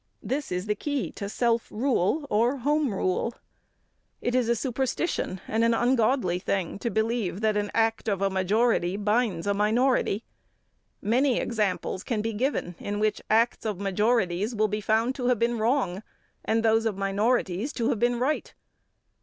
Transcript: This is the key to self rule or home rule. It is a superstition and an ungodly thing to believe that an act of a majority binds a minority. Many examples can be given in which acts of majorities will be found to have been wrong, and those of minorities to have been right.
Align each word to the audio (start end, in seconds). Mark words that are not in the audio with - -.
This 0.23 0.51
is 0.51 0.65
the 0.65 0.73
key 0.73 1.11
to 1.11 1.29
self 1.29 1.71
rule 1.71 2.25
or 2.31 2.57
home 2.57 2.91
rule. 2.91 3.35
It 4.19 4.33
is 4.33 4.49
a 4.49 4.55
superstition 4.55 5.41
and 5.47 5.63
an 5.63 5.75
ungodly 5.75 6.39
thing 6.39 6.79
to 6.79 6.89
believe 6.89 7.41
that 7.41 7.55
an 7.55 7.69
act 7.75 8.07
of 8.07 8.19
a 8.19 8.31
majority 8.31 8.97
binds 8.97 9.45
a 9.45 9.53
minority. 9.53 10.23
Many 11.03 11.39
examples 11.39 12.03
can 12.03 12.23
be 12.23 12.33
given 12.33 12.73
in 12.79 12.97
which 12.99 13.21
acts 13.29 13.63
of 13.63 13.79
majorities 13.79 14.55
will 14.55 14.67
be 14.67 14.81
found 14.81 15.13
to 15.17 15.27
have 15.27 15.37
been 15.37 15.59
wrong, 15.59 16.01
and 16.43 16.63
those 16.63 16.87
of 16.87 16.97
minorities 16.97 17.71
to 17.73 17.89
have 17.89 17.99
been 17.99 18.17
right. 18.17 18.55